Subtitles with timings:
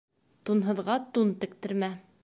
[0.49, 1.95] Тунһыҙға тун тектермә.